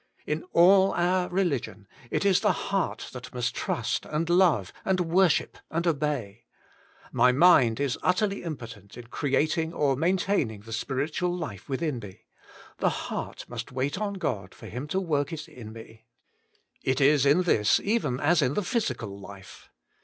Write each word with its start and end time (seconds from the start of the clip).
In 0.25 0.41
all 0.51 0.93
our 0.93 1.29
religion 1.29 1.87
it 2.09 2.25
is 2.25 2.39
the 2.39 2.51
heart 2.53 3.11
that 3.13 3.31
must 3.35 3.53
trust 3.53 4.03
and 4.07 4.31
love 4.31 4.73
and 4.83 4.99
worship 5.01 5.59
and 5.69 5.85
obey. 5.85 6.45
My 7.11 7.31
mind 7.31 7.79
is 7.79 7.99
utterly 8.01 8.41
impotent 8.41 8.97
in 8.97 9.05
creating 9.05 9.73
or 9.73 9.95
maintaining 9.95 10.61
the 10.61 10.73
spiritual 10.73 11.31
life 11.37 11.69
within 11.69 11.99
me: 11.99 12.23
the 12.79 12.89
heart 12.89 13.45
must 13.47 13.71
wait 13.71 13.99
on 14.01 14.15
God 14.15 14.55
for 14.55 14.65
Him 14.65 14.87
to 14.87 14.99
work 14.99 15.31
it 15.31 15.47
in 15.47 15.71
me. 15.71 16.05
It 16.81 16.99
is 16.99 17.23
in 17.23 17.43
this 17.43 17.79
even 17.79 18.19
as 18.19 18.41
in 18.41 18.55
the 18.55 18.63
physical 18.63 19.19
life. 19.19 19.69